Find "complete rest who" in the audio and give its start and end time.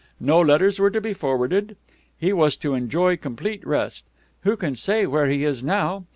3.17-4.57